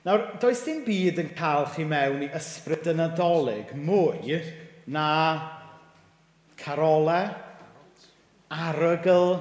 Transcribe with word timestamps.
Nawr, 0.00 0.22
does 0.40 0.62
dim 0.64 0.78
byd 0.80 1.18
yn 1.20 1.26
cael 1.36 1.66
chi 1.74 1.84
mewn 1.84 2.22
i 2.24 2.30
ysbryd 2.32 2.86
yn 2.88 3.02
adolyg 3.04 3.74
mwy 3.76 4.38
na 4.88 5.08
carolau, 6.56 7.26
arogl, 8.48 9.34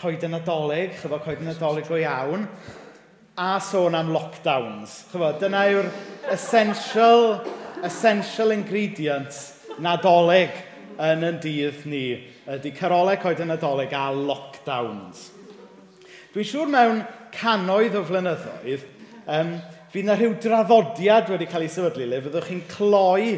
coed 0.00 0.24
yn 0.26 0.34
adolyg, 0.40 0.96
chyfo 0.98 1.20
coed 1.22 1.44
yn 1.44 1.52
adolyg 1.52 1.86
go 1.86 2.00
iawn, 2.00 2.48
a 3.38 3.60
sôn 3.62 3.94
am 3.94 4.10
lockdowns. 4.10 4.96
Chyfo, 5.12 5.28
dyna 5.38 5.60
yw'r 5.70 5.90
essential, 6.34 7.38
essential 7.86 8.50
ingredients 8.56 9.44
nadolig 9.78 10.56
yn 10.98 11.22
yn 11.28 11.38
dydd 11.44 11.84
ni 11.86 12.08
ydy 12.56 12.72
carolau 12.74 13.20
coed 13.22 13.44
yn 13.44 13.54
nadolig 13.54 13.94
a 13.94 14.08
lockdowns. 14.10 15.28
Dwi'n 16.34 16.50
siŵr 16.50 16.74
mewn 16.74 17.04
canoedd 17.38 18.00
o 18.00 18.02
flynyddoedd, 18.10 18.88
um, 19.30 19.54
fydd 19.92 20.06
yna 20.06 20.14
rhyw 20.16 20.36
draddodiad 20.40 21.28
wedi 21.28 21.46
cael 21.50 21.66
ei 21.66 21.70
sefydlu 21.72 22.06
le, 22.08 22.20
fyddwch 22.24 22.46
chi'n 22.48 22.62
cloi 22.70 23.34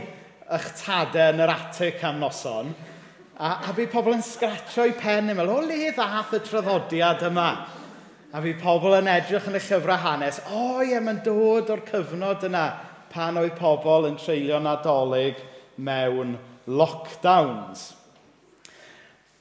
eich 0.55 0.69
tadau 0.79 1.33
yn 1.33 1.43
yr 1.43 1.51
atig 1.51 2.03
am 2.07 2.21
noson, 2.23 2.69
a, 3.35 3.49
a 3.67 3.73
bydd 3.75 3.91
pobl 3.91 4.15
yn 4.15 4.23
sgratio 4.23 4.85
i 4.87 4.93
pen 4.95 5.33
yn 5.33 5.39
meddwl, 5.39 5.51
o 5.57 5.65
le 5.67 5.91
ddath 5.97 6.37
y 6.37 6.41
traddodiad 6.47 7.25
yma? 7.27 7.49
A 8.31 8.43
fydd 8.45 8.61
pobl 8.63 8.95
yn 9.01 9.11
edrych 9.11 9.49
yn 9.51 9.59
y 9.59 9.63
llyfrau 9.65 9.99
hanes, 10.05 10.39
o 10.55 10.79
ie, 10.87 10.95
mae'n 11.03 11.25
dod 11.27 11.75
o'r 11.75 11.83
cyfnod 11.91 12.47
yna 12.47 12.63
pan 13.11 13.43
oedd 13.43 13.59
pobl 13.59 14.07
yn 14.13 14.21
treulio 14.23 14.63
nadolig 14.63 15.43
mewn 15.83 16.37
lockdowns. 16.71 17.89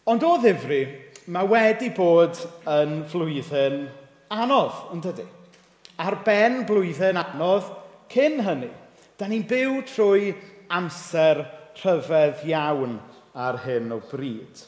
Ond 0.09 0.26
o 0.26 0.34
ddifri, 0.41 0.82
mae 1.30 1.45
wedi 1.54 1.93
bod 1.93 2.41
yn 2.73 3.04
flwyddyn 3.13 3.84
anodd, 4.34 4.82
yn 4.98 5.05
dydy? 5.05 5.30
ar 6.02 6.20
ben 6.26 6.64
blwyddyn 6.68 7.20
anodd 7.22 7.70
cyn 8.14 8.42
hynny. 8.46 8.72
Da 9.18 9.30
ni'n 9.30 9.46
byw 9.50 9.82
trwy 9.88 10.34
amser 10.74 11.44
rhyfedd 11.82 12.46
iawn 12.50 13.00
ar 13.34 13.60
hyn 13.66 13.91
o 13.94 14.00
bryd. 14.12 14.66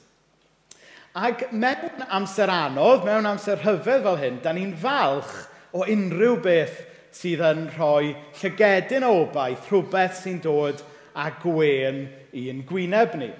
Ac 1.15 1.47
mewn 1.55 2.03
amser 2.11 2.51
anodd, 2.51 3.05
mewn 3.07 3.27
amser 3.29 3.61
rhyfedd 3.61 4.03
fel 4.03 4.19
hyn, 4.19 4.41
da 4.43 4.53
ni'n 4.53 4.75
falch 4.77 5.33
o 5.75 5.85
unrhyw 5.87 6.37
beth 6.43 6.81
sydd 7.15 7.43
yn 7.47 7.69
rhoi 7.77 8.11
llygedyn 8.41 9.05
o 9.07 9.13
obaith, 9.21 9.69
rhywbeth 9.69 10.19
sy'n 10.19 10.41
dod 10.43 10.83
a 11.15 11.29
gwen 11.39 12.03
i'n 12.35 12.61
gwyneb 12.67 13.15
ni. 13.19 13.31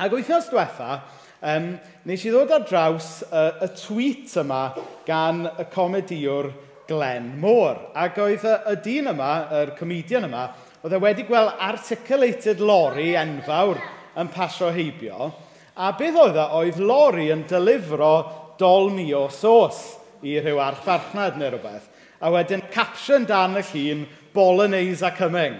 Ac 0.00 0.14
wythnos 0.16 0.48
diwetha, 0.50 1.02
um, 1.44 1.74
nes 2.08 2.24
i 2.24 2.32
ddod 2.32 2.54
ar 2.56 2.64
draws 2.66 3.10
y, 3.28 3.44
y 3.66 3.68
tweet 3.76 4.32
yma 4.40 4.62
gan 5.06 5.44
y 5.52 5.66
comediwr 5.74 6.48
Glen 6.88 7.32
Môr. 7.40 7.78
Ac 7.96 8.18
oedd 8.22 8.44
y, 8.44 8.54
y 8.72 8.76
dyn 8.84 9.10
yma, 9.14 9.32
yr 9.62 9.74
comedian 9.78 10.28
yma, 10.28 10.48
oedd 10.84 10.96
e 10.96 11.00
wedi 11.00 11.26
gweld 11.28 11.54
articulated 11.64 12.60
lori 12.60 13.14
enfawr 13.18 13.80
yn 14.20 14.30
pasio 14.32 14.70
heibio. 14.74 15.32
A 15.74 15.92
beth 15.98 16.18
oedd 16.20 16.38
e? 16.38 16.46
Oedd 16.60 16.80
lori 16.82 17.30
yn 17.34 17.46
delifro 17.50 18.14
dolni 18.60 19.08
o 19.16 19.26
sos 19.32 19.80
i 20.24 20.36
rhyw 20.38 20.60
archfarchnad 20.62 21.38
neu 21.40 21.54
rhywbeth. 21.54 21.88
A 22.24 22.30
wedyn 22.32 22.62
caption 22.72 23.26
dan 23.28 23.58
y 23.58 23.64
llun, 23.72 24.04
Bolognese 24.34 25.02
are 25.02 25.16
coming. 25.16 25.56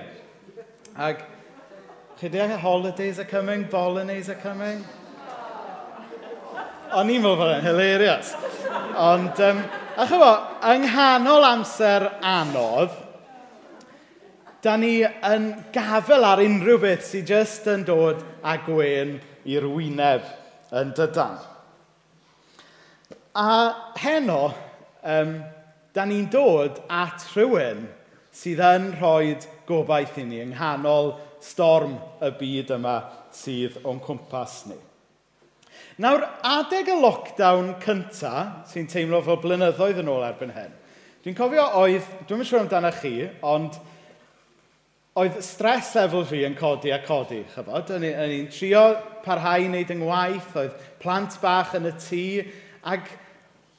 Ac, 0.96 1.22
chi 2.18 2.28
di 2.28 2.38
holidays 2.38 3.18
are 3.18 3.24
coming, 3.24 3.64
Bolognese 3.64 4.30
are 4.30 4.40
coming? 4.40 4.84
O'n 6.94 7.10
i'n 7.10 7.22
meddwl 7.22 7.38
bod 7.40 7.52
e'n 7.56 7.64
hilarious. 7.64 8.36
Ond, 9.02 9.40
um, 9.42 9.64
A 9.94 10.08
chyfo, 10.10 10.28
yng 10.72 10.88
nghanol 10.88 11.44
amser 11.46 12.08
anodd, 12.26 12.94
da 14.64 14.72
ni 14.74 15.04
yn 15.06 15.44
gafel 15.70 16.24
ar 16.26 16.40
unrhyw 16.42 16.80
beth 16.82 17.04
sydd 17.06 17.30
jyst 17.30 17.68
yn 17.70 17.84
dod 17.86 18.24
a 18.42 18.56
gwen 18.64 19.12
i'r 19.46 19.68
wyneb 19.70 20.26
yn 20.74 20.90
dydan. 20.98 21.36
A 23.38 23.50
heno, 24.02 24.40
um, 25.14 25.36
da 25.94 26.06
ni'n 26.10 26.26
dod 26.32 26.80
at 26.90 27.28
rhywun 27.36 27.86
sydd 28.34 28.64
yn 28.66 28.90
rhoi 28.96 29.36
gobaith 29.68 30.18
i 30.18 30.26
ni 30.26 30.42
yng 30.42 30.56
nghanol 30.56 31.12
storm 31.38 32.00
y 32.18 32.32
byd 32.40 32.74
yma 32.80 32.96
sydd 33.30 33.78
o'n 33.86 34.02
cwmpas 34.02 34.64
ni. 34.72 34.80
Nawr, 36.02 36.24
adeg 36.42 36.88
y 36.90 36.94
lockdown 36.98 37.68
cynta, 37.78 38.64
sy'n 38.66 38.88
teimlo 38.90 39.20
fel 39.22 39.36
blynyddoedd 39.38 40.00
yn 40.02 40.08
ôl 40.10 40.24
erbyn 40.26 40.50
hyn, 40.50 40.72
dwi'n 41.22 41.36
cofio 41.38 41.68
oedd, 41.78 42.08
dwi'n 42.26 42.40
mynd 42.40 42.48
siŵr 42.48 42.64
amdano 42.64 42.90
chi, 42.96 43.12
ond 43.46 43.76
oedd 45.22 45.36
stres 45.46 45.92
lefel 45.94 46.24
fi 46.26 46.40
yn 46.48 46.56
codi 46.58 46.90
a 46.90 46.98
codi, 47.04 47.44
chyfod. 47.52 47.92
Yn 47.94 48.06
i'n 48.10 48.48
trio 48.50 48.82
parhau 49.22 49.62
i 49.62 49.68
wneud 49.68 49.92
yng 49.94 50.02
ngwaith, 50.02 50.48
oedd 50.58 50.80
plant 50.98 51.36
bach 51.38 51.76
yn 51.78 51.86
y 51.86 51.92
tŷ, 52.02 52.22
ac, 52.90 53.12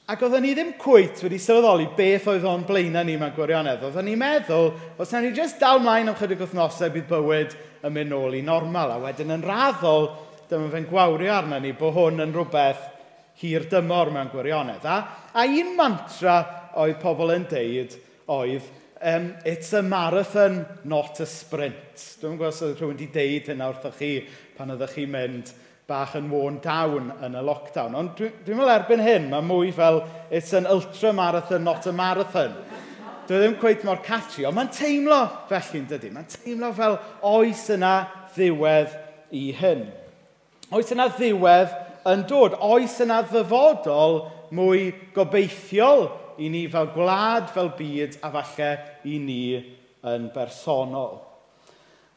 ac 0.08 0.24
oedden 0.24 0.48
ni 0.48 0.54
ddim 0.56 0.72
cwyt 0.80 1.20
wedi 1.26 1.42
sylweddoli 1.44 1.90
beth 2.00 2.30
oedd 2.32 2.48
o'n 2.48 2.64
blaenau 2.70 3.04
ni 3.04 3.18
mewn 3.20 3.36
gwirionedd. 3.36 3.84
Oedden 3.90 4.08
ni'n 4.08 4.22
meddwl, 4.24 4.72
os 4.96 5.12
na 5.12 5.20
ni 5.20 5.34
jyst 5.36 5.60
dal 5.60 5.84
mlaen 5.84 6.14
am 6.14 6.16
chydig 6.16 6.40
wythnosau 6.48 6.96
bydd 6.96 7.12
bywyd 7.12 7.60
yn 7.84 7.98
mynd 8.00 8.16
nôl 8.16 8.40
i 8.40 8.46
normal, 8.46 8.96
a 8.96 9.04
wedyn 9.04 9.36
yn 9.36 9.44
raddol, 9.44 10.14
dyma 10.50 10.70
fe'n 10.74 10.88
gwawrio 10.90 11.34
arna 11.34 11.60
ni 11.60 11.74
bod 11.78 11.96
hwn 11.96 12.24
yn 12.26 12.34
rhywbeth 12.36 12.84
hir 13.42 13.68
dymor 13.72 14.12
mewn 14.14 14.32
gwirionedd. 14.32 14.86
A, 14.88 14.98
a 15.34 15.46
un 15.46 15.76
mantra 15.78 16.40
oedd 16.80 16.98
pobl 17.02 17.34
yn 17.36 17.48
deud 17.52 17.96
oedd, 18.32 18.70
um, 19.02 19.34
it's 19.46 19.74
a 19.74 19.82
marathon, 19.84 20.64
not 20.84 21.20
a 21.20 21.28
sprint. 21.30 22.08
Dwi'n 22.22 22.38
gwybod 22.38 22.54
os 22.54 22.64
oedd 22.66 22.80
rhywun 22.80 22.96
wedi 22.96 23.10
deud 23.14 23.52
hynna 23.52 23.70
wrthych 23.72 24.00
chi 24.00 24.12
pan 24.56 24.74
ydych 24.76 24.96
chi'n 24.96 25.12
mynd 25.12 25.52
bach 25.86 26.16
yn 26.18 26.32
worn 26.32 26.58
down 26.64 27.12
yn 27.26 27.36
y 27.38 27.44
lockdown. 27.46 27.98
Ond 27.98 28.16
dwi'n 28.18 28.40
dwi 28.46 28.56
meddwl 28.58 28.74
erbyn 28.74 29.04
hyn, 29.06 29.28
mae 29.34 29.46
mwy 29.46 29.74
fel, 29.76 30.02
it's 30.32 30.56
an 30.58 30.70
ultra-marathon, 30.70 31.66
not 31.68 31.86
a 31.86 31.94
marathon. 31.94 32.56
Dwi 33.26 33.42
ddim 33.42 33.60
cweith 33.62 33.86
mor 33.86 34.02
catchy, 34.06 34.46
ond 34.46 34.58
mae'n 34.58 34.74
teimlo 34.74 35.20
felly'n 35.50 35.86
dydy. 35.90 36.12
Mae'n 36.14 36.32
teimlo 36.32 36.72
fel 36.78 36.98
oes 37.26 37.68
yna 37.74 37.94
ddiwedd 38.34 38.98
i 39.36 39.48
hyn. 39.60 39.88
Oes 40.76 40.90
yna 40.92 41.06
ddiwedd 41.08 41.72
yn 42.12 42.26
dod? 42.28 42.58
Oes 42.60 42.98
yna 43.00 43.22
ddyfodol 43.24 44.18
mwy 44.56 44.90
gobeithiol 45.16 46.10
i 46.44 46.50
ni 46.52 46.66
fel 46.72 46.90
gwlad, 46.92 47.48
fel 47.54 47.70
byd, 47.78 48.18
a 48.20 48.32
falle 48.34 48.72
i 49.08 49.16
ni 49.24 49.46
yn 50.04 50.26
bersonol? 50.36 51.22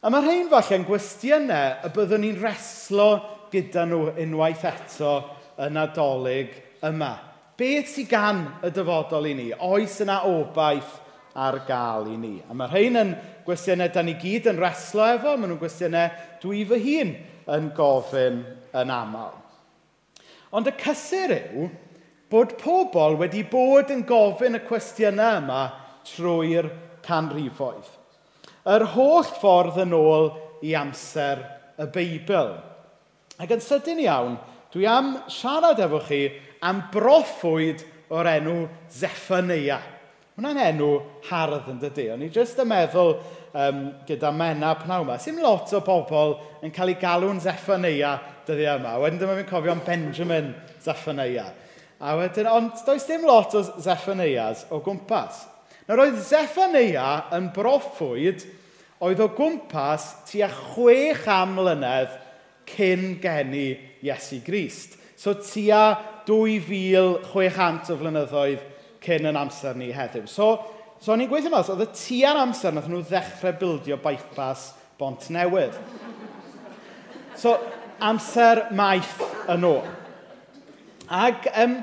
A 0.02 0.10
mae 0.10 0.24
rhain 0.24 0.50
falle'n 0.50 0.88
gwestiynau 0.88 1.86
y 1.86 1.92
byddwn 1.94 2.24
ni'n 2.26 2.42
reslo 2.42 3.08
gyda 3.52 3.86
nhw 3.86 4.16
unwaith 4.24 4.66
eto 4.72 5.14
yn 5.62 5.78
adolyg 5.78 6.58
yma. 6.90 7.14
Beth 7.58 7.94
sydd 7.94 8.10
gan 8.10 8.42
y 8.66 8.74
dyfodol 8.74 9.30
i 9.30 9.38
ni? 9.38 9.48
Oes 9.54 10.00
yna 10.02 10.24
obaith 10.26 10.98
ar 11.38 11.62
gael 11.66 12.10
i 12.10 12.18
ni? 12.18 12.36
A 12.42 12.58
mae 12.58 12.74
rhain 12.74 13.04
yn 13.06 13.16
gwestiynau 13.46 13.94
da 13.94 14.02
ni 14.02 14.18
gyd 14.18 14.50
yn 14.50 14.58
reslo 14.58 15.06
efo, 15.14 15.38
maen 15.38 15.46
nhw'n 15.52 15.62
gwestiynau 15.62 16.38
dwi 16.42 16.66
fy 16.66 16.84
hun 16.90 17.18
yn 17.54 17.70
gofyn 17.76 18.42
yn 18.76 18.92
aml. 18.92 19.36
Ond 20.52 20.68
y 20.68 20.74
cysur 20.80 21.34
yw 21.34 21.68
bod 22.32 22.54
pobl 22.60 23.16
wedi 23.20 23.44
bod 23.48 23.92
yn 23.92 24.04
gofyn 24.08 24.58
y 24.58 24.62
cwestiynau 24.68 25.40
yma 25.42 25.62
trwy'r 26.08 26.70
canrifoedd. 27.04 27.88
Yr 28.68 28.84
holl 28.94 29.28
ffordd 29.38 29.80
yn 29.84 29.94
ôl 29.96 30.30
i 30.64 30.74
amser 30.76 31.40
y 31.80 31.86
Beibl. 31.94 32.56
Ac 33.38 33.52
yn 33.54 33.62
sydyn 33.64 34.02
iawn, 34.02 34.36
dwi 34.74 34.88
am 34.90 35.14
siarad 35.30 35.80
efo 35.80 36.00
chi 36.08 36.24
am 36.66 36.82
broffwyd 36.92 37.84
o'r 38.12 38.28
enw 38.34 38.56
Zeffania. 38.92 39.78
Hwna'n 40.38 40.58
enw 40.62 40.88
hardd 41.26 41.66
yn 41.72 41.80
dydy. 41.82 42.04
O'n 42.14 42.20
i 42.22 42.28
jyst 42.30 42.60
yn 42.62 42.68
meddwl 42.70 43.16
um, 43.58 43.78
gyda 44.06 44.28
Mena 44.30 44.76
pnaw 44.78 45.02
yma. 45.02 45.16
Sym 45.18 45.40
lot 45.42 45.72
o 45.74 45.80
bobl 45.82 46.36
yn 46.62 46.70
cael 46.76 46.92
ei 46.92 47.00
galw'n 47.00 47.40
Zeffania 47.42 48.12
dyddi 48.46 48.62
e 48.62 48.76
yma. 48.76 48.92
Wedyn 49.02 49.18
dyma 49.18 49.34
fi'n 49.40 49.48
cofio 49.48 49.74
am 49.74 49.82
Benjamin 49.82 50.52
Zeffania. 50.84 51.48
A 51.98 52.14
wedyn, 52.20 52.46
ond 52.54 52.78
does 52.86 53.08
dim 53.10 53.26
lot 53.26 53.58
o 53.58 53.64
Zeffanias 53.82 54.62
o 54.70 54.78
gwmpas. 54.78 55.42
Nawr 55.88 56.04
oedd 56.04 56.22
Zeffania 56.22 57.08
yn 57.34 57.50
broffwyd 57.58 58.46
oedd 59.02 59.26
o 59.26 59.30
gwmpas 59.34 60.06
tua 60.30 60.46
chwech 60.54 61.26
am 61.34 61.58
mlynedd 61.58 62.14
cyn 62.76 63.16
geni 63.18 63.72
Iesu 64.06 64.38
Grist. 64.46 64.94
So 65.18 65.34
tua 65.42 65.96
2600 66.30 67.90
o 67.90 67.98
flynyddoedd 67.98 68.77
cyn 69.08 69.30
yn 69.30 69.40
amser 69.40 69.78
ni 69.78 69.88
heddiw. 69.94 70.28
So, 70.28 70.52
so 71.00 71.16
ni'n 71.16 71.30
gweithio 71.30 71.52
mas, 71.54 71.70
oedd 71.72 71.86
y 71.86 71.90
tu 71.96 72.20
ar 72.28 72.42
amser 72.42 72.76
nath 72.76 72.88
nhw 72.90 73.00
ddechrau 73.08 73.56
bildio 73.60 73.98
bypass 74.04 74.72
bont 75.00 75.28
newydd. 75.32 75.76
So, 77.38 77.54
amser 78.02 78.66
maith 78.76 79.20
yn 79.50 79.66
ôl. 79.66 79.84
Ac, 81.08 81.46
um, 81.62 81.78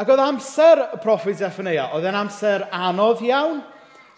ac 0.00 0.12
oedd 0.12 0.22
amser 0.24 0.80
y 0.96 1.00
proffwyd 1.02 1.38
Zephania, 1.38 1.90
oedd 1.94 2.08
e'n 2.08 2.22
amser 2.24 2.66
anodd 2.74 3.22
iawn. 3.26 3.60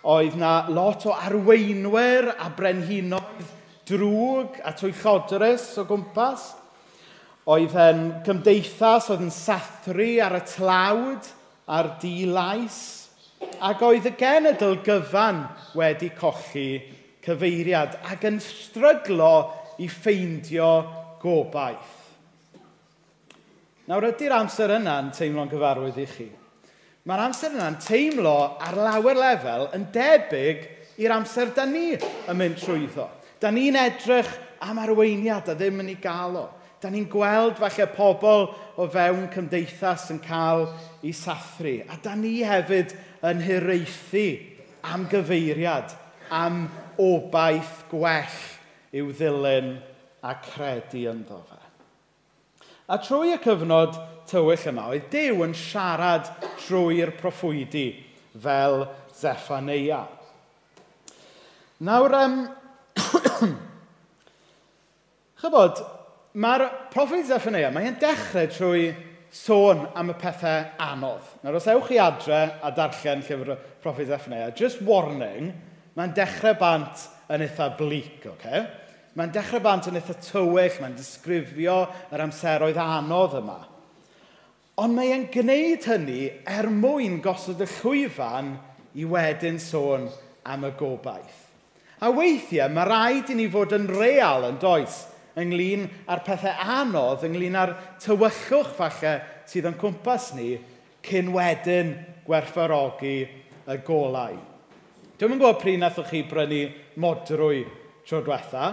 Oedd 0.00 0.38
na 0.40 0.62
lot 0.72 1.04
o 1.04 1.12
arweinwyr 1.12 2.30
a 2.40 2.46
brenhinoedd 2.56 3.50
drwg 3.90 4.62
a 4.64 4.72
twychodrys 4.78 5.66
o 5.82 5.84
gwmpas. 5.88 6.46
Oedd 7.50 7.74
e'n 7.76 8.06
cymdeithas, 8.24 9.10
oedd 9.12 9.26
yn 9.26 9.34
sathru 9.34 10.14
ar 10.24 10.38
y 10.38 10.42
tlawd 10.54 11.28
ar 11.70 11.94
di-lais, 12.02 12.80
ac 13.60 13.84
oedd 13.84 14.08
y 14.10 14.14
genedl 14.18 14.80
gyfan 14.84 15.44
wedi 15.78 16.10
colli 16.16 16.80
cyfeiriad 17.24 17.98
ac 18.10 18.26
yn 18.28 18.40
stryglo 18.42 19.32
i 19.80 19.88
ffeindio 19.88 20.72
gobaith. 21.22 21.96
Nawr 23.90 24.10
ydy'r 24.12 24.36
amser 24.36 24.76
yna'n 24.76 25.10
teimlo'n 25.16 25.50
gyfarwydd 25.50 25.98
i 25.98 26.06
chi. 26.06 26.28
Mae'r 27.08 27.24
amser 27.24 27.56
yna'n 27.56 27.78
teimlo 27.82 28.36
ar 28.60 28.76
lawer 28.76 29.18
lefel 29.18 29.66
yn 29.76 29.88
debyg 29.94 30.66
i'r 31.00 31.14
amser 31.16 31.50
da 31.56 31.64
ni 31.66 31.94
yn 31.96 32.38
mynd 32.38 32.60
trwyddo. 32.60 33.08
Da 33.40 33.50
ni'n 33.50 33.78
edrych 33.80 34.30
am 34.68 34.78
arweiniad 34.82 35.48
a 35.48 35.56
ddim 35.56 35.80
yn 35.82 35.94
ei 35.94 36.00
gael 36.02 36.36
o. 36.42 36.46
Da 36.80 36.88
ni'n 36.88 37.08
gweld 37.12 37.58
falle 37.60 37.86
pobl 37.92 38.46
o 38.80 38.86
fewn 38.88 39.26
cymdeithas 39.34 40.08
yn 40.14 40.20
cael 40.24 40.66
ei 41.04 41.12
sathru. 41.16 41.80
A 41.84 41.98
da 42.00 42.14
ni 42.16 42.38
hefyd 42.46 42.94
yn 43.28 43.42
hiraethu 43.44 44.26
am 44.88 45.04
gyfeiriad, 45.12 45.92
am 46.32 46.64
obaith 47.00 47.82
gwell 47.90 48.38
i'w 48.96 49.10
ddilyn 49.12 49.74
a 50.24 50.36
credu 50.40 51.04
ynddo 51.10 51.42
fe. 51.48 51.60
A 52.90 52.96
trwy 52.98 53.34
y 53.34 53.38
cyfnod 53.44 53.98
tywyll 54.30 54.64
yma, 54.70 54.88
oedd 54.90 55.10
Dyw 55.12 55.44
yn 55.46 55.52
siarad 55.56 56.30
trwy'r 56.64 57.12
proffwydi 57.18 57.86
fel 58.40 58.84
Zeffaneia. 59.14 60.00
Nawr, 61.86 62.14
um, 62.18 62.36
chybod, 65.40 65.80
Mae'r 66.38 66.62
proffwyd 66.92 67.26
Zephania, 67.26 67.72
mae'n 67.74 67.96
dechrau 67.98 68.46
trwy 68.54 68.84
sôn 69.34 69.80
am 69.98 70.12
y 70.12 70.14
pethau 70.14 70.68
anodd. 70.78 71.26
Nawr, 71.42 71.58
os 71.58 71.66
ewch 71.72 71.88
chi 71.88 71.98
adre 71.98 72.38
a 72.62 72.70
darllen 72.70 73.24
llyfr 73.26 73.50
y 73.50 73.56
proffwyd 73.82 74.12
just 74.54 74.80
warning, 74.86 75.50
mae'n 75.96 76.14
dechrau 76.14 76.54
bant 76.54 77.08
yn 77.30 77.42
eitha 77.42 77.76
blic, 77.76 78.26
Okay? 78.26 78.62
Mae'n 79.18 79.32
dechrau 79.34 79.58
bant 79.58 79.88
yn 79.90 79.98
eitha 79.98 80.14
tywyll, 80.22 80.78
mae'n 80.78 80.94
disgrifio 80.94 81.88
yr 82.12 82.22
amseroedd 82.22 82.78
anodd 82.78 83.38
yma. 83.42 83.58
Ond 84.78 84.94
mae'n 84.94 85.16
e'n 85.16 85.28
gwneud 85.34 85.82
hynny 85.90 86.22
er 86.46 86.70
mwyn 86.70 87.18
gosod 87.20 87.58
y 87.58 87.66
llwyfan 87.80 88.54
i 88.94 89.04
wedyn 89.04 89.58
sôn 89.58 90.06
am 90.46 90.62
y 90.62 90.70
gobaith. 90.78 91.46
A 92.00 92.14
weithiau 92.14 92.70
mae 92.70 92.86
rhaid 92.86 93.34
i 93.34 93.34
ni 93.34 93.50
fod 93.50 93.74
yn 93.74 93.90
real 93.90 94.46
yn 94.46 94.62
does 94.62 95.09
ynglyn 95.38 95.86
â'r 96.10 96.22
pethau 96.26 96.66
anodd, 96.78 97.24
ynglyn 97.26 97.58
â'r 97.60 97.74
tywyllwch 98.02 98.74
falle 98.78 99.14
sydd 99.50 99.68
yn 99.70 99.78
cwmpas 99.80 100.30
ni, 100.36 100.54
cyn 101.06 101.30
wedyn 101.34 101.94
gwerthfarogi 102.26 103.16
y 103.70 103.76
golau. 103.86 104.38
Dwi'n 105.20 105.34
yn 105.36 105.40
gwybod 105.40 105.60
pryd 105.60 105.80
nathwch 105.82 106.10
chi 106.10 106.22
brynu 106.28 106.62
modrwy 107.00 107.64
tro 108.08 108.22
diwetha. 108.24 108.70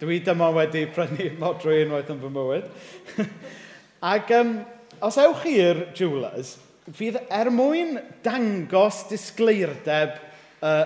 Dwi 0.00 0.20
dyma 0.24 0.50
wedi 0.52 0.84
prynu 0.94 1.30
modrwy 1.40 1.82
unwaith 1.86 2.12
yn 2.12 2.22
fy 2.22 2.32
mywyd. 2.34 2.70
Ac 4.12 4.32
um, 4.36 4.58
os 5.04 5.16
ewch 5.22 5.42
chi'r 5.46 5.86
jewelers, 5.96 6.56
fydd 6.94 7.18
er 7.32 7.50
mwyn 7.50 7.96
dangos 8.24 9.02
disgleirdeb 9.10 10.18
uh, 10.62 10.84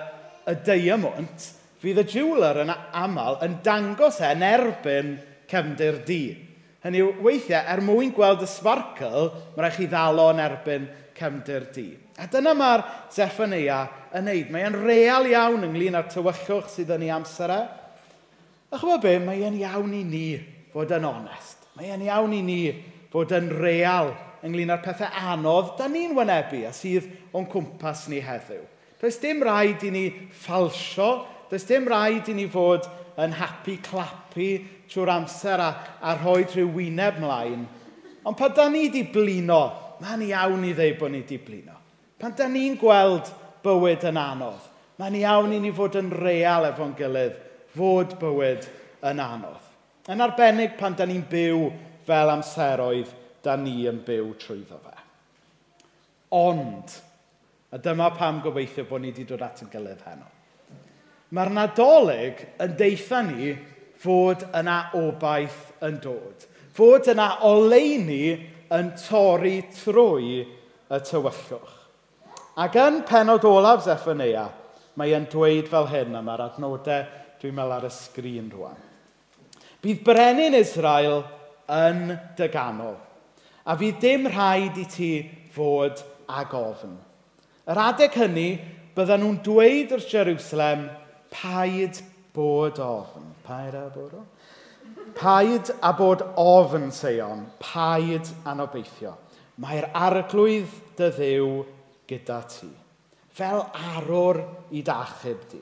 y 0.48 0.54
diamond, 0.66 1.50
fydd 1.80 2.02
y 2.02 2.06
jiwler 2.12 2.62
yn 2.64 2.72
aml 2.74 3.40
yn 3.44 3.58
dangos 3.64 4.20
e 4.20 4.30
yn 4.34 4.44
erbyn 4.44 5.16
cefndir 5.50 6.02
di. 6.06 6.22
Hynny 6.84 7.02
yw, 7.02 7.10
weithiau, 7.24 7.60
er 7.68 7.82
mwyn 7.84 8.12
gweld 8.16 8.44
y 8.44 8.48
sbarcl, 8.48 9.30
mae 9.54 9.64
rhaid 9.64 9.76
chi 9.76 9.88
ddalo 9.90 10.30
yn 10.32 10.40
erbyn 10.44 10.86
cefndir 11.16 11.66
di. 11.74 11.88
A 12.20 12.28
dyna 12.28 12.54
mae'r 12.56 12.84
Zephania 13.12 13.82
yn 14.16 14.26
neud. 14.28 14.48
Mae'n 14.52 14.78
real 14.84 15.28
iawn 15.28 15.66
ynglyn 15.68 15.98
â'r 15.98 16.08
tywyllwch 16.12 16.72
sydd 16.72 16.92
yn 16.96 17.06
ei 17.06 17.12
amser 17.14 17.52
e. 17.52 17.60
A 18.70 18.78
chwbod 18.80 19.04
be, 19.04 19.16
mae 19.24 19.44
e'n 19.48 19.58
iawn 19.60 19.94
i 19.96 20.02
ni 20.06 20.26
fod 20.72 20.92
yn 20.96 21.08
onest. 21.08 21.68
Mae 21.76 21.92
e'n 21.94 22.04
iawn 22.06 22.34
i 22.36 22.42
ni 22.44 22.60
fod 23.12 23.32
yn 23.36 23.48
real 23.60 24.12
ynglyn 24.46 24.72
â'r 24.72 24.84
pethau 24.84 25.24
anodd 25.32 25.74
da 25.78 25.88
ni'n 25.90 26.14
wynebu 26.16 26.62
a 26.68 26.72
sydd 26.76 27.08
o'n 27.36 27.48
cwmpas 27.50 28.06
ni 28.12 28.20
heddiw. 28.24 28.62
Does 29.00 29.18
dim 29.20 29.42
rhaid 29.44 29.84
i 29.88 29.92
ni 29.92 30.04
falsio 30.44 31.10
Does 31.50 31.66
dim 31.66 31.88
rhaid 31.90 32.28
i 32.30 32.34
ni 32.34 32.46
fod 32.46 32.86
yn 33.18 33.34
happy 33.34 33.76
clappy 33.82 34.50
trwy'r 34.90 35.10
amser 35.16 35.60
a, 35.60 35.70
a 36.02 36.14
rhoi 36.20 36.44
rhyw 36.44 36.70
wyneb 36.76 37.18
mlaen. 37.22 37.66
Ond 38.26 38.38
pan 38.38 38.54
da 38.54 38.68
ni 38.68 38.84
wedi 38.86 39.02
blino, 39.12 39.60
mae'n 40.02 40.24
iawn 40.28 40.66
i 40.68 40.72
ddeud 40.76 40.98
bod 41.00 41.14
ni 41.14 41.24
wedi 41.24 41.40
blino. 41.42 41.76
Pan 42.20 42.36
da 42.36 42.48
ni'n 42.48 42.78
gweld 42.80 43.32
bywyd 43.64 44.06
yn 44.10 44.20
anodd, 44.20 44.70
mae'n 45.00 45.18
iawn 45.22 45.56
i 45.56 45.60
ni 45.62 45.74
fod 45.74 45.98
yn 46.00 46.10
real 46.14 46.68
efo'n 46.70 46.94
gilydd, 46.98 47.36
fod 47.74 48.16
bywyd 48.20 48.66
yn 49.10 49.22
anodd. 49.24 49.68
Yn 50.10 50.22
arbennig 50.24 50.76
pan 50.78 50.96
da 50.98 51.06
ni'n 51.08 51.26
byw 51.30 51.68
fel 52.06 52.34
amseroedd, 52.34 53.14
da 53.42 53.54
ni 53.56 53.86
yn 53.88 54.02
byw 54.04 54.34
trwyddo 54.40 54.76
fe. 54.84 54.98
Ond, 56.36 56.98
a 57.72 57.78
dyma 57.80 58.10
pam 58.14 58.42
gobeithio 58.44 58.84
bod 58.86 59.02
ni 59.02 59.14
wedi 59.14 59.24
dod 59.26 59.42
at 59.46 59.64
yn 59.64 59.72
gilydd 59.72 60.04
heno 60.06 60.28
Mae'r 61.30 61.52
nadolig 61.54 62.40
yn 62.62 62.72
deitha 62.78 63.20
ni 63.22 63.52
fod 64.00 64.46
yna 64.56 64.78
obaith 64.98 65.68
yn 65.86 66.00
dod. 66.02 66.46
Fod 66.74 67.10
yna 67.12 67.28
oleini 67.46 68.32
yn 68.74 68.90
torri 68.98 69.60
trwy 69.74 70.40
y 70.90 71.00
tywyllwch. 71.06 71.76
Ac 72.60 72.76
yn 72.82 73.02
penod 73.06 73.44
olaf 73.46 73.84
Zephania, 73.86 74.48
mae 74.98 75.14
e'n 75.14 75.28
dweud 75.30 75.68
fel 75.70 75.86
hyn, 75.90 76.16
am 76.18 76.30
yr 76.32 76.46
adnodau 76.48 77.06
dwi'n 77.40 77.54
meddwl 77.56 77.76
ar 77.76 77.86
y 77.86 77.92
sgrin 77.94 78.50
rwan. 78.52 78.80
Bydd 79.80 80.02
brenin 80.04 80.56
Israel 80.58 81.22
yn 81.70 82.10
dyganol, 82.36 82.98
a 83.64 83.76
fydd 83.80 84.00
dim 84.02 84.26
rhaid 84.28 84.76
i 84.82 84.86
ti 84.90 85.12
fod 85.54 86.02
ag 86.28 86.52
ofn. 86.58 86.98
Yr 87.70 87.80
adeg 87.86 88.18
hynny, 88.18 88.50
byddan 88.96 89.22
nhw'n 89.22 89.38
dweud 89.46 89.94
wrth 89.94 90.10
Jerusalem, 90.10 90.88
Paid 91.30 92.02
bod 92.34 92.78
ofn. 92.82 93.32
Paid 93.46 93.74
a 93.74 93.88
bod 93.94 94.14
ofn? 94.14 94.28
Paid 95.14 95.70
a 95.82 95.92
bod 95.92 96.22
ofn, 96.36 96.90
seion. 96.90 97.46
Paid 97.58 98.30
anobeithio. 98.46 99.16
Mae'r 99.60 99.90
arglwydd 99.94 100.72
dy 100.98 101.10
ddew 101.16 101.50
gyda 102.10 102.40
ti. 102.48 102.70
Fel 103.30 103.62
arwr 103.94 104.40
i 104.74 104.82
dachub 104.86 105.42
di. 105.50 105.60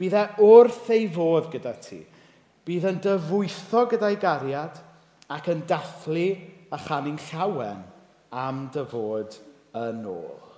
Bydd 0.00 0.16
e 0.16 0.24
wrth 0.42 0.88
ei 0.94 1.06
fodd 1.12 1.50
gyda 1.52 1.74
ti. 1.84 2.00
Bydd 2.64 2.86
yn 2.90 3.00
dyfwytho 3.04 3.86
gyda'i 3.90 4.16
gariad 4.20 4.80
ac 5.30 5.50
yn 5.52 5.64
dathlu 5.68 6.28
a 6.72 6.78
chanu'n 6.80 7.20
llawen 7.30 7.82
am 8.30 8.68
dy 8.74 8.86
fod 8.90 9.36
yn 9.76 10.06
ôl. 10.08 10.49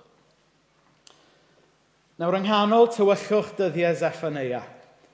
Nawr, 2.21 2.35
yng 2.37 2.43
nghanol 2.45 2.91
tywyllwch 2.93 3.55
dyddiau 3.57 3.95
Zephania, 3.97 4.59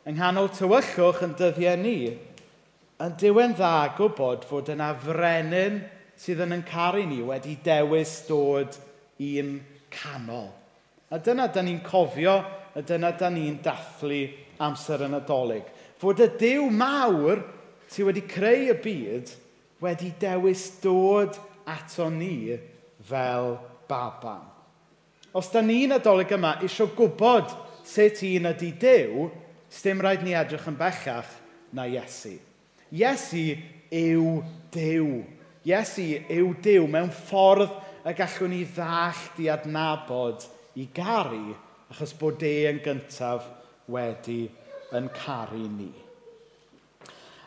yng 0.03 0.17
nghanol 0.17 0.49
tywyllwch 0.51 1.21
yn 1.23 1.35
dyddiau 1.39 1.77
ni, 1.79 2.09
yn 2.99 3.13
diwen 3.21 3.55
dda 3.55 3.93
gwybod 3.95 4.43
fod 4.43 4.67
yna 4.73 4.89
frenin 4.99 5.77
sydd 6.19 6.43
yn 6.43 6.65
caru 6.67 7.05
ni 7.07 7.21
wedi 7.23 7.55
dewis 7.63 8.17
dod 8.27 8.75
i'n 9.15 9.55
canol. 9.95 10.51
A 11.07 11.21
dyna 11.23 11.47
da 11.47 11.63
ni'n 11.63 11.79
cofio, 11.87 12.35
a 12.75 12.83
dyna 12.83 13.13
da 13.15 13.31
ni'n 13.31 13.61
dathlu 13.63 14.25
amser 14.67 15.07
yn 15.07 15.15
adolyg. 15.21 15.71
Fod 16.03 16.19
y 16.19 16.27
Dyw 16.35 16.67
mawr 16.67 17.45
sydd 17.87 18.11
wedi 18.11 18.27
creu 18.27 18.73
y 18.75 18.79
byd 18.83 19.35
wedi 19.79 20.11
dewis 20.19 20.67
dod 20.83 21.39
ato 21.63 22.11
ni 22.11 22.59
fel 23.07 23.53
baban 23.87 24.58
os 25.33 25.49
da 25.53 25.61
ni'n 25.61 25.95
adolyg 25.97 26.31
yma 26.35 26.55
isio 26.65 26.89
gwybod 26.95 27.51
sut 27.85 28.23
un 28.27 28.49
ydy 28.51 28.71
Dyw, 28.81 29.27
sdim 29.69 30.01
rhaid 30.01 30.23
ni 30.25 30.35
edrych 30.37 30.67
yn 30.69 30.77
bellach 30.79 31.29
na 31.75 31.85
Iesu. 31.89 32.35
Iesu 32.89 33.45
yw 33.93 34.39
Dyw. 34.73 35.11
Iesu 35.67 36.07
yw 36.33 36.53
Dyw 36.63 36.89
mewn 36.89 37.11
ffordd 37.13 37.75
y 38.07 38.15
gallwn 38.17 38.53
ni 38.55 38.63
ddallt 38.65 39.41
i 39.43 39.49
adnabod 39.53 40.45
i 40.79 40.87
garu, 40.93 41.55
achos 41.91 42.13
bod 42.17 42.43
e 42.45 42.53
yn 42.69 42.81
gyntaf 42.85 43.47
wedi 43.89 44.45
yn 44.95 45.09
caru 45.13 45.65
ni. 45.69 45.91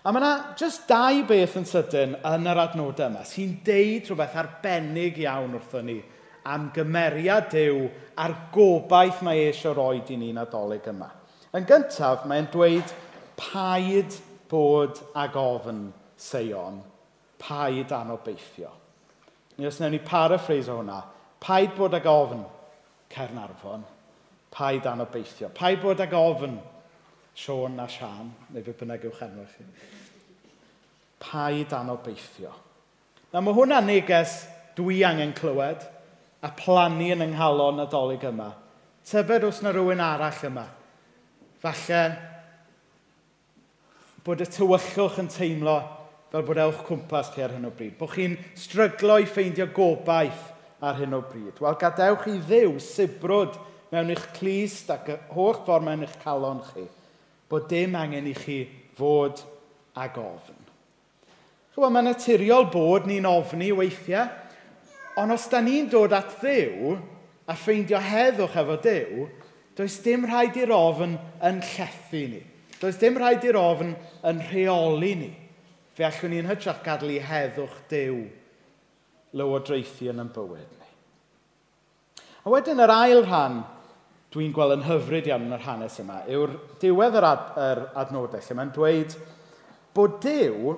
A 0.03 0.11
mae 0.11 0.19
yna 0.19 0.33
jyst 0.59 0.89
dau 0.91 1.21
beth 1.29 1.59
yn 1.61 1.67
sydyn 1.69 2.17
yn 2.27 2.49
yr 2.51 2.61
adnodau 2.65 3.07
yma 3.07 3.23
sy'n 3.27 3.53
deud 3.67 4.09
rhywbeth 4.09 4.39
arbennig 4.41 5.21
iawn 5.23 5.55
wrthon 5.55 5.87
ni 5.87 6.01
am 6.49 6.71
gymeriad 6.75 7.51
Dyw 7.53 7.87
a'r 8.23 8.35
gobaith 8.55 9.23
mae 9.25 9.47
eisiau 9.49 9.75
roi 9.77 10.03
i 10.03 10.19
ni'n 10.19 10.41
adolyg 10.43 10.89
yma. 10.91 11.09
Yn 11.53 11.67
gyntaf, 11.69 12.27
mae'n 12.29 12.49
dweud 12.53 12.95
paid 13.39 14.17
bod 14.51 15.01
ag 15.19 15.37
ofn 15.37 15.87
seion, 16.17 16.81
paid 17.39 17.93
anobeithio. 17.93 18.71
Ni 19.59 19.69
os 19.69 19.79
wnawn 19.81 19.95
ni 19.97 20.01
paraffreis 20.05 20.71
o 20.73 20.79
hwnna, 20.79 21.03
paid 21.43 21.75
bod 21.77 21.95
ag 21.99 22.09
ofn 22.09 22.45
Cernarfon, 23.13 23.83
paid 24.51 24.87
anobeithio. 24.89 25.51
Paid 25.53 25.83
bod 25.83 26.01
ag 26.01 26.15
ofn 26.17 26.59
Sion 27.35 27.81
a 27.81 27.89
Sian, 27.89 28.33
neu 28.53 28.65
fe 28.65 28.75
bynnag 28.77 29.05
yw'ch 29.09 29.23
enw 29.25 29.45
chi. 29.49 29.65
Paid 31.23 31.73
anobeithio. 31.77 32.53
Na 33.33 33.41
mae 33.41 33.57
hwnna 33.57 33.81
neges 33.85 34.43
dwi 34.77 35.01
angen 35.09 35.33
clywed 35.37 35.85
a 36.43 36.51
plannu 36.59 37.13
yn 37.15 37.25
ynghalon 37.29 37.79
nadolig 37.79 38.25
yma. 38.27 38.51
Tybed 39.07 39.47
os 39.47 39.63
na 39.63 39.73
rhywun 39.73 40.03
arall 40.03 40.47
yma. 40.49 40.67
Falle 41.63 42.03
bod 44.27 44.43
y 44.43 44.47
tywyllwch 44.51 45.21
yn 45.23 45.31
teimlo 45.31 45.77
fel 46.33 46.47
bod 46.47 46.61
ewch 46.63 46.81
cwmpas 46.87 47.33
chi 47.35 47.45
ar 47.45 47.55
hyn 47.55 47.69
o 47.69 47.73
bryd. 47.75 47.95
Bod 47.99 48.15
chi'n 48.15 48.39
stryglo 48.59 49.19
i 49.21 49.29
ffeindio 49.29 49.69
gobaith 49.75 50.49
ar 50.83 50.99
hyn 50.99 51.15
o 51.15 51.21
bryd. 51.27 51.59
Wel, 51.63 51.79
gadewch 51.79 52.27
i 52.31 52.39
ddiw 52.41 52.79
sibrwd 52.83 53.59
mewn 53.93 54.11
eich 54.15 54.25
clust 54.39 54.91
ac 54.95 55.11
y 55.13 55.19
holl 55.35 55.59
ffordd 55.61 55.85
mewn 55.87 56.07
eich 56.07 56.15
calon 56.23 56.63
chi, 56.71 56.87
bod 57.51 57.69
dim 57.71 57.95
angen 57.99 58.31
i 58.31 58.35
chi 58.35 58.63
fod 58.97 59.43
ag 59.99 60.17
ofn. 60.19 60.57
Chwa, 61.73 61.89
mae'n 61.89 62.09
naturiol 62.11 62.67
bod 62.73 63.07
ni'n 63.09 63.29
ofni 63.29 63.71
weithiau, 63.77 64.31
Ond 65.21 65.35
os 65.35 65.49
da 65.53 65.61
ni'n 65.61 65.91
dod 65.93 66.15
at 66.17 66.39
ddew 66.41 66.95
a 67.51 67.57
ffeindio 67.59 68.01
heddwch 68.01 68.57
efo 68.63 68.79
dew, 68.85 69.27
does 69.77 69.99
dim 70.05 70.25
rhaid 70.29 70.57
i'r 70.61 70.73
ofn 70.73 71.17
yn 71.45 71.61
llethu 71.73 72.23
ni. 72.33 72.43
Does 72.81 72.99
dim 73.01 73.19
rhaid 73.21 73.45
i'r 73.47 73.59
ofn 73.61 73.93
yn 74.29 74.41
rheoli 74.51 75.13
ni. 75.21 75.33
Fe 75.93 76.07
allwn 76.09 76.33
ni'n 76.33 76.49
hytrach 76.49 76.81
gadw 76.85 77.11
i 77.13 77.21
heddwch 77.21 77.77
dew 77.91 78.23
lywodraethu 79.37 80.09
yn 80.13 80.23
ein 80.25 80.33
bywyd 80.33 80.73
ni. 80.73 80.91
A 82.43 82.53
wedyn 82.53 82.81
yr 82.83 82.93
ail 82.93 83.23
rhan 83.27 83.63
dwi'n 84.33 84.53
gweld 84.57 84.79
yn 84.79 84.87
hyfryd 84.87 85.29
iawn 85.29 85.47
yn 85.47 85.57
yr 85.59 85.67
hanes 85.67 85.99
yma 86.01 86.23
yw'r 86.33 86.57
diwedd 86.81 87.19
yr, 87.21 87.27
ad, 87.29 87.49
yr 87.61 87.83
adnodau 88.01 88.41
lle 88.41 88.57
mae'n 88.59 88.73
dweud 88.73 89.17
bod 89.93 90.17
Dyw 90.25 90.73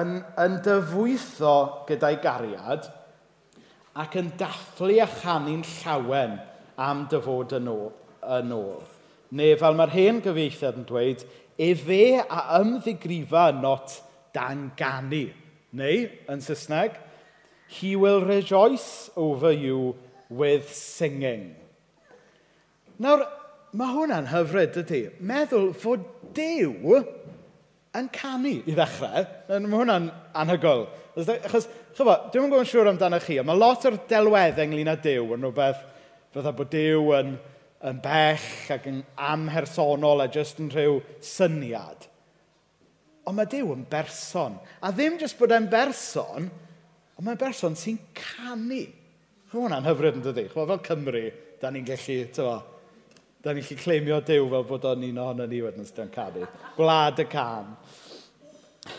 yn, 0.00 0.14
yn 0.40 0.56
dyfwytho 0.64 1.56
gyda'i 1.88 2.16
gariad 2.24 2.88
ac 3.96 4.18
yn 4.20 4.28
dathlu 4.38 4.98
a 5.00 5.06
chanu'n 5.08 5.64
llawen 5.80 6.36
am 6.76 7.06
dyfod 7.10 7.56
yn 7.56 7.70
ôl. 7.72 7.90
Yn 8.36 8.52
ôl. 8.52 8.84
Neu 9.36 9.56
fel 9.58 9.76
mae'r 9.78 9.94
hen 9.94 10.20
gyfeithiad 10.24 10.78
yn 10.80 10.86
dweud, 10.88 11.24
efe 11.58 12.02
a 12.22 12.42
ymddigrifa 12.60 13.48
not 13.58 13.96
dan 14.36 14.70
ganu. 14.78 15.26
Neu, 15.76 16.06
yn 16.30 16.42
Saesneg, 16.44 16.98
he 17.66 17.96
will 17.96 18.24
rejoice 18.24 19.10
over 19.16 19.52
you 19.52 19.96
with 20.28 20.72
singing. 20.74 21.54
Nawr, 23.02 23.24
mae 23.76 23.92
hwnna'n 23.92 24.30
hyfryd 24.30 24.76
ydy. 24.82 25.02
Meddwl 25.20 25.72
fod 25.76 26.04
Dyw 26.36 27.00
yn 27.96 28.08
canu 28.12 28.58
i 28.62 28.76
ddechrau. 28.76 29.26
Mae 29.48 29.80
hwnna'n 29.80 30.08
anhygol 30.36 30.86
Achos, 31.16 31.64
chyfo, 31.96 32.14
dwi'n 32.28 32.44
yn 32.44 32.50
gwybod 32.52 32.68
siŵr 32.68 32.90
amdano 32.90 33.16
chi, 33.24 33.38
ond 33.40 33.48
mae 33.48 33.56
lot 33.56 33.84
o'r 33.88 33.94
delweddau 34.10 34.66
ynglyn 34.66 34.90
â 34.92 34.98
Dyw 35.00 35.30
yn 35.32 35.46
rhywbeth 35.46 35.78
fydda 36.34 36.50
bod 36.58 36.68
Dyw 36.74 37.06
yn, 37.16 37.30
yn 37.88 38.00
bell 38.04 38.48
ac 38.74 38.88
yn 38.90 38.98
amhersonol 39.30 40.20
a 40.20 40.26
jyst 40.34 40.60
yn 40.60 40.68
rhyw 40.74 40.98
syniad. 41.24 42.04
Ond 43.24 43.38
mae 43.38 43.48
Dyw 43.48 43.72
yn 43.72 43.86
berson. 43.88 44.58
A 44.84 44.90
ddim 44.92 45.16
jyst 45.22 45.38
bod 45.40 45.54
e'n 45.56 45.70
berson, 45.72 46.50
ond 47.16 47.24
mae'n 47.24 47.40
berson 47.40 47.78
sy'n 47.80 47.96
canu. 48.18 48.82
Mae 48.84 49.54
hwnna'n 49.54 49.88
hyfryd 49.88 50.18
yn 50.18 50.26
dydi. 50.26 50.44
Chwa, 50.52 50.66
fel 50.68 50.82
Cymru, 50.90 51.22
da 51.62 51.70
ni'n 51.72 51.86
gallu, 51.88 52.18
tyfo, 52.36 52.58
da 53.40 53.54
ni'n 53.54 53.64
gallu 53.64 53.78
clemio 53.86 54.20
Dyw 54.20 54.50
fel 54.52 54.68
bod 54.68 54.84
o'n 54.92 55.08
un 55.08 55.22
ohono 55.24 55.48
ni 55.48 55.62
wedyn 55.64 55.88
sydd 55.88 56.04
yn 56.04 56.12
canu. 56.12 56.44
Gwlad 56.76 57.24
y 57.24 57.26
can. 57.32 57.72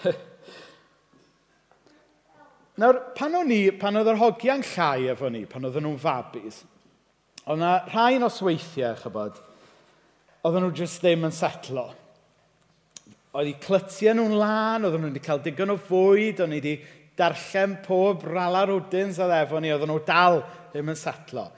Nawr, 2.77 3.00
pan 3.17 3.34
o'n 3.39 3.50
i, 3.50 3.63
pan 3.74 3.98
oedd 3.98 4.12
yr 4.12 4.19
hogiau'n 4.22 4.62
llai 4.75 5.07
efo 5.10 5.31
ni, 5.34 5.48
pan 5.50 5.65
oedden 5.65 5.81
nhw'n 5.88 6.01
fabis, 6.01 6.60
oedd 7.48 7.55
yna 7.57 7.72
rhai 7.89 8.19
nosweithiau, 8.22 9.00
chybod, 9.00 9.39
oedden 10.46 10.67
nhw 10.67 10.75
jyst 10.77 11.01
ddim 11.01 11.25
yn 11.25 11.34
setlo. 11.34 11.88
Oedd 13.34 13.50
i 13.50 13.55
clytiau 13.63 14.13
nhw'n 14.19 14.38
lan, 14.38 14.86
oedden 14.86 15.07
nhw 15.07 15.10
wedi 15.10 15.25
cael 15.25 15.41
digon 15.41 15.74
o 15.74 15.79
fwyd, 15.89 16.43
o'n 16.46 16.53
nhw 16.53 16.62
wedi 16.62 16.75
darllen 17.17 17.79
pob 17.81 18.27
ralar 18.29 18.69
wdins 18.75 19.17
oedd 19.25 19.34
efo 19.39 19.57
ni, 19.63 19.74
oedden 19.74 19.89
nhw 19.96 20.00
dal 20.05 20.43
ddim 20.69 20.93
yn 20.93 21.01
setlo. 21.01 21.50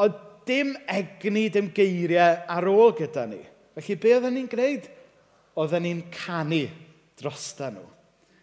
Oedd 0.00 0.16
dim 0.48 0.72
egni, 0.88 1.50
dim 1.52 1.68
geiriau 1.76 2.40
ar 2.56 2.72
ôl 2.72 2.96
gyda 2.96 3.28
ni. 3.28 3.44
Felly, 3.76 4.00
be 4.00 4.16
oedden 4.16 4.40
ni'n 4.40 4.48
gwneud? 4.56 4.88
Oedden 5.60 5.84
ni'n 5.84 6.06
canu 6.16 6.64
drosta 7.20 7.68
nhw. 7.68 7.84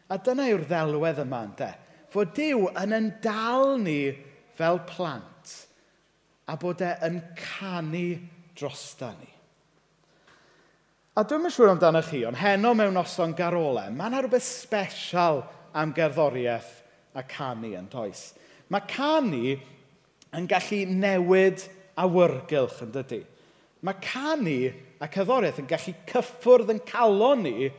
A 0.10 0.18
dyna 0.18 0.48
yw'r 0.50 0.66
ddelwedd 0.66 1.22
yma, 1.24 1.44
ynde? 1.50 1.70
Fod 2.10 2.32
Dyw 2.38 2.70
yn 2.82 2.96
yn 2.98 3.10
dal 3.22 3.76
ni 3.82 4.02
fel 4.58 4.82
plant 4.90 5.56
a 6.50 6.56
bod 6.58 6.82
e 6.82 6.90
yn 7.06 7.20
canu 7.38 8.08
drosta 8.58 9.12
ni. 9.14 9.30
A 11.14 11.26
dwi'n 11.28 11.46
yn 11.46 11.54
siŵr 11.54 11.74
amdano 11.76 12.02
chi, 12.06 12.24
ond 12.26 12.40
heno 12.40 12.72
mewn 12.78 12.96
noson 12.96 13.36
garolau, 13.38 13.92
mae 13.94 14.10
yna 14.10 14.24
rhywbeth 14.24 14.46
special 14.48 15.44
am 15.78 15.94
gerddoriaeth 15.94 16.72
a 17.14 17.24
canu 17.28 17.76
yn 17.78 17.90
does. 17.92 18.32
Mae 18.74 18.86
canu 18.90 19.58
yn 20.38 20.48
gallu 20.50 20.80
newid 20.90 21.66
awyrgylch 22.00 22.82
yn 22.86 22.94
dydy. 22.96 23.22
Mae 23.86 24.02
canu 24.04 24.58
a 25.00 25.10
cyddoriaeth 25.12 25.62
yn 25.62 25.70
gallu 25.70 25.96
cyffwrdd 26.10 26.74
yn 26.74 26.82
calon 26.88 27.46
ni 27.46 27.70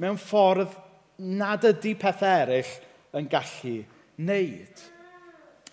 mewn 0.00 0.20
ffordd 0.20 0.72
nad 1.18 1.64
ydy 1.68 1.94
pethau 1.98 2.42
eraill 2.44 2.74
yn 3.14 3.28
gallu 3.30 3.76
wneud. 4.18 4.84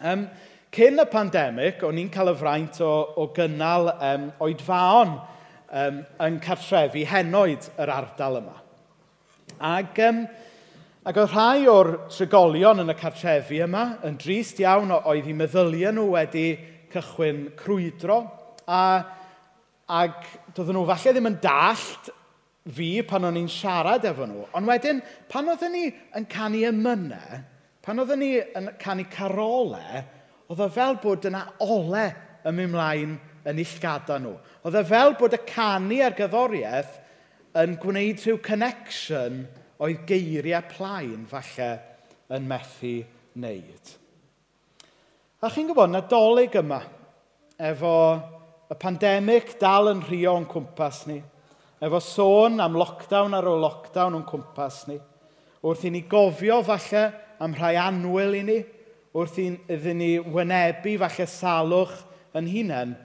Um, 0.01 0.25
cyn 0.73 1.01
y 1.01 1.05
pandemig, 1.11 1.81
o'n 1.85 1.99
i'n 2.01 2.11
cael 2.13 2.31
y 2.31 2.35
fraint 2.37 2.81
o, 2.85 2.91
o 3.21 3.27
gynnal 3.35 3.91
um, 3.93 4.27
oedfaon 4.45 5.15
um, 5.17 6.01
yn 6.25 6.39
cartrefi 6.43 7.05
henoed 7.09 7.67
yr 7.81 7.93
ardal 7.93 8.39
yma. 8.41 8.57
Ac, 9.71 9.99
um, 10.07 10.23
ac 11.05 11.21
oedd 11.21 11.33
rhai 11.35 11.65
o'r 11.69 11.91
trigolion 12.09 12.83
yn 12.85 12.93
y 12.93 12.97
cartrefi 12.97 13.61
yma 13.65 13.85
yn 14.07 14.17
drist 14.21 14.61
iawn 14.63 14.93
oedd 15.01 15.29
i 15.29 15.35
meddyliau 15.37 15.95
nhw 15.97 16.07
wedi 16.15 16.45
cychwyn 16.91 17.47
crwydro 17.59 18.21
a 18.67 18.81
ac 19.91 20.25
doedden 20.55 20.77
nhw 20.77 20.87
falle 20.87 21.13
ddim 21.15 21.29
yn 21.31 21.39
dallt 21.43 22.11
fi 22.69 23.01
pan 23.07 23.25
o'n 23.25 23.39
i'n 23.39 23.49
siarad 23.49 24.05
efo 24.05 24.27
nhw. 24.29 24.45
Ond 24.57 24.69
wedyn, 24.69 25.01
pan 25.31 25.49
oedden 25.49 25.73
ni 25.73 25.87
yn 26.17 26.27
canu 26.29 26.61
ymynau, 26.69 27.41
pan 27.81 28.01
oedden 28.03 28.21
ni 28.21 28.35
yn 28.37 28.69
canu 28.81 29.07
carolau, 29.09 30.03
oedd 30.51 30.61
o 30.61 30.69
fel 30.73 30.99
bod 31.01 31.25
yna 31.29 31.45
ole 31.65 32.05
yn 32.45 32.57
mynd 32.57 32.73
mlaen 32.75 33.15
yn 33.49 33.61
illgada 33.63 34.19
nhw. 34.21 34.35
Oedd 34.61 34.77
e 34.77 34.83
fel 34.87 35.15
bod 35.17 35.37
y 35.37 35.41
canu 35.49 36.01
a'r 36.05 36.17
gyddoriaeth 36.17 36.99
yn 37.61 37.77
gwneud 37.81 38.21
rhyw 38.21 38.37
connection 38.45 39.41
oedd 39.81 40.05
geiriau 40.09 40.61
plaen 40.69 41.25
falle 41.29 41.71
yn 42.31 42.45
methu 42.47 42.99
wneud. 43.33 43.95
A 45.41 45.49
chi'n 45.49 45.71
gwybod, 45.71 45.89
nadolig 45.89 46.53
yma, 46.59 46.83
efo 47.57 47.95
y 48.69 48.77
pandemig 48.77 49.55
dal 49.61 49.89
yn 49.89 50.03
rhio 50.05 50.35
o'n 50.37 50.45
cwmpas 50.49 51.07
ni, 51.09 51.17
efo 51.81 51.99
sôn 52.03 52.61
am 52.61 52.77
lockdown 52.77 53.33
ar 53.33 53.47
ôl 53.49 53.63
lockdown 53.63 54.19
o'n 54.19 54.27
cwmpas 54.27 54.83
ni, 54.89 54.99
wrth 55.65 55.85
i 55.87 55.91
ni 55.93 56.03
gofio 56.09 56.61
falle 56.65 57.07
am 57.41 57.55
rhai 57.57 57.75
anwyl 57.81 58.37
i 58.37 58.43
ni, 58.45 58.59
wrth 59.17 59.39
i 59.41 59.47
iddyn 59.75 59.99
ni 59.99 60.11
wynebu 60.21 60.95
falle 61.01 61.27
salwch 61.29 61.97
yn 62.37 62.49
hunain, 62.53 62.95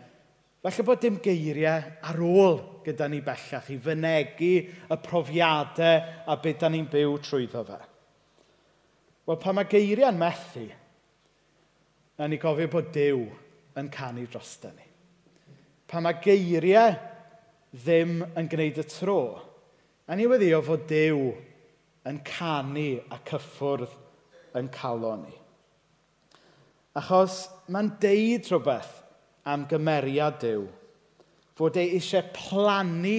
falle 0.63 0.87
bod 0.87 1.03
dim 1.03 1.19
geiriau 1.25 1.89
ar 2.11 2.21
ôl 2.21 2.61
gyda 2.87 3.09
ni 3.11 3.23
bellach 3.25 3.71
i 3.73 3.81
fynegu 3.83 4.55
y 4.63 4.99
profiadau 5.09 6.29
a 6.29 6.37
beth 6.43 6.61
da 6.63 6.71
ni'n 6.71 6.91
byw 6.93 7.17
trwyddo 7.25 7.65
fe. 7.67 7.81
Wel, 9.27 9.41
pa 9.43 9.51
mae 9.57 9.67
geiriau'n 9.67 10.21
methu, 10.21 10.69
na 12.17 12.29
ni 12.29 12.39
gofio 12.41 12.69
bod 12.71 12.93
Dyw 12.95 13.25
yn 13.81 13.89
canu 13.93 14.25
drosda 14.31 14.71
ni. 14.71 14.87
Pa 15.89 16.01
mae 16.01 16.21
geiriau 16.23 16.95
ddim 17.77 18.21
yn 18.37 18.49
gwneud 18.51 18.81
y 18.81 18.87
tro. 18.89 19.21
A 20.07 20.17
ni 20.17 20.27
wedi 20.31 20.53
o 20.55 20.63
fod 20.65 20.87
Dyw 20.89 21.21
yn 22.07 22.21
canu 22.27 22.89
a 23.13 23.19
cyffwrdd 23.27 23.95
yn 24.57 24.71
calon 24.73 25.27
ni. 25.27 25.35
Achos 26.97 27.43
mae'n 27.69 27.91
deud 28.01 28.49
rhywbeth 28.49 28.93
am 29.47 29.67
gymeriad 29.71 30.39
Dyw. 30.43 30.65
Fod 31.57 31.77
e 31.81 31.87
eisiau 31.97 32.25
plannu 32.37 33.19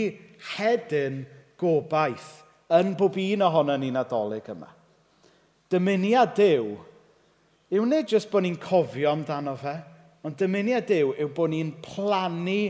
hedyn 0.56 1.24
gobaith 1.60 2.32
yn 2.78 2.96
bob 3.00 3.18
un 3.22 3.46
ohono 3.46 3.78
ni'n 3.80 4.00
adolyg 4.02 4.50
yma. 4.54 4.70
Dymuniad 5.72 6.34
Dyw 6.38 6.74
yw 7.76 7.86
nid 7.88 8.10
jyst 8.12 8.32
bod 8.32 8.46
ni'n 8.46 8.60
cofio 8.62 9.12
amdano 9.12 9.58
fe, 9.60 9.76
ond 10.24 10.38
dymuniad 10.40 10.88
Dyw 10.88 11.14
yw 11.20 11.32
bod 11.36 11.52
ni'n 11.52 11.74
plannu 11.84 12.62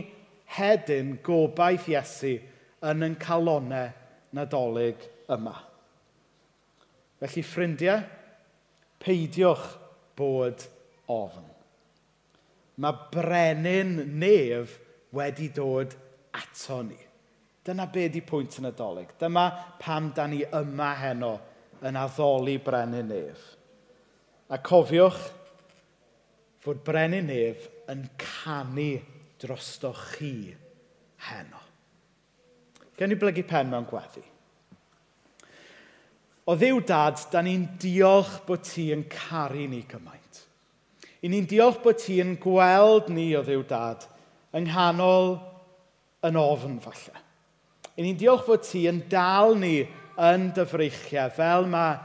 hedyn 0.56 1.18
gobaith 1.24 1.88
Iesu 1.90 2.36
yn 2.88 3.04
yn 3.04 3.16
calonau 3.20 3.90
nadolig 4.36 5.02
yma. 5.32 5.54
Felly, 7.18 7.42
ffrindiau, 7.42 8.04
peidiwch 9.02 9.66
bod 10.18 10.64
ofn. 11.10 11.46
Mae 12.78 13.10
brenin 13.12 13.96
nef 14.20 14.76
wedi 15.14 15.48
dod 15.54 15.96
ato 16.38 16.82
ni. 16.86 16.98
Dyna 17.66 17.88
be 17.92 18.06
di 18.08 18.22
pwynt 18.24 18.60
yn 18.60 18.70
adolyg. 18.70 19.10
Dyma 19.20 19.48
pam 19.82 20.12
da 20.16 20.28
ni 20.30 20.44
yma 20.46 20.92
heno 21.00 21.34
yn 21.84 21.98
addoli 21.98 22.56
brenin 22.62 23.10
nef. 23.10 23.42
A 24.48 24.58
cofiwch 24.64 25.18
fod 26.62 26.80
brenin 26.86 27.28
nef 27.28 27.66
yn 27.90 28.06
canu 28.20 28.92
drostoch 29.40 30.02
chi 30.16 30.54
heno. 31.28 31.62
Gen 32.98 33.14
i 33.14 33.18
blygu 33.18 33.44
pen 33.46 33.70
mewn 33.70 33.86
gweddi. 33.88 34.24
O 36.48 36.56
ddiw 36.56 36.80
dad, 36.88 37.20
da 37.30 37.42
ni'n 37.44 37.66
diolch 37.80 38.38
bod 38.46 38.64
ti 38.64 38.88
yn 38.94 39.04
caru 39.12 39.66
ni 39.68 39.82
gymaint. 39.88 40.42
I 41.22 41.28
ni'n 41.28 41.46
diolch 41.50 41.82
bod 41.84 42.00
ti 42.00 42.18
yn 42.22 42.36
gweld 42.40 43.10
ni 43.12 43.30
o 43.36 43.42
ddiw 43.44 43.64
dad 43.68 44.06
yng 44.56 44.68
nghanol 44.70 45.34
yn 46.24 46.38
ofn 46.40 46.78
falle. 46.82 47.18
I 47.98 48.04
ni'n 48.06 48.18
diolch 48.18 48.46
bod 48.48 48.64
ti 48.64 48.86
yn 48.90 49.02
dal 49.12 49.58
ni 49.60 49.82
yn 50.18 50.48
dyfreichiau 50.56 51.34
fel 51.34 51.68
mae 51.70 51.98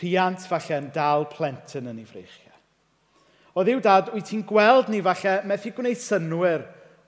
rhiant 0.00 0.44
falle 0.50 0.82
yn 0.82 0.90
dal 0.94 1.26
plentyn 1.32 1.88
yn 1.90 2.02
ei 2.02 2.08
freichiau. 2.08 2.45
O 3.56 3.64
ddiw 3.64 3.80
dad, 3.80 4.10
wyt 4.12 4.26
ti'n 4.28 4.44
gweld 4.44 4.90
ni 4.92 4.98
falle 5.04 5.38
methu 5.48 5.70
gwneud 5.72 5.96
synwyr 5.96 6.66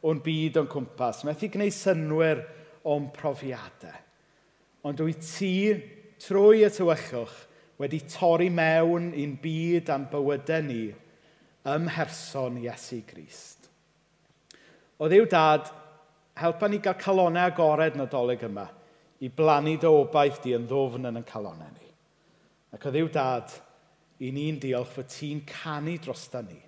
o'n 0.09 0.23
byd 0.25 0.57
o'n 0.63 0.71
cwmpas, 0.73 1.21
methu 1.29 1.51
gwneud 1.53 1.75
synwyr 1.77 2.41
o'n 2.89 3.11
profiadau. 3.13 3.99
Ond 4.89 5.03
wyt 5.05 5.21
ti, 5.27 5.53
trwy 6.25 6.65
y 6.65 6.71
tywyllwch, 6.73 7.35
wedi 7.79 8.01
torri 8.09 8.49
mewn 8.49 9.11
i'n 9.13 9.37
byd 9.43 9.93
am 9.93 10.09
bywydau 10.09 10.65
ni 10.65 10.87
ym 11.69 11.85
mherson 11.85 12.57
Iesu 12.63 13.03
Grist. 13.07 13.69
O 14.99 15.07
ddiw 15.11 15.29
dad, 15.31 15.69
helpa 16.41 16.69
ni 16.71 16.81
gael 16.83 16.97
calonau 16.99 17.53
agored 17.53 17.99
nadolig 17.99 18.43
yma 18.49 18.65
i 19.21 19.29
blannu 19.29 19.77
dy 19.77 19.91
obaith 19.91 20.41
di 20.43 20.57
yn 20.57 20.67
ddofn 20.71 21.11
yn 21.11 21.21
y 21.21 21.25
calonau 21.29 21.71
ni. 21.75 21.93
Ac 22.73 22.89
o 22.89 22.95
ddiw 22.95 23.13
dad, 23.13 23.53
i 24.25 24.33
ni'n 24.35 24.59
diolch 24.63 24.97
fod 24.97 25.11
ti'n 25.13 25.45
canu 25.47 25.95
dros 26.03 26.27
da 26.33 26.43
ni. 26.43 26.59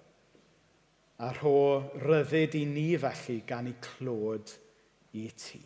A 1.20 1.32
rho 1.36 1.56
ryddid 2.00 2.56
i 2.56 2.64
ni 2.68 2.88
felly 3.00 3.40
gan 3.46 3.68
i 3.68 3.74
clod 3.82 4.54
i 5.18 5.26
ti. 5.36 5.62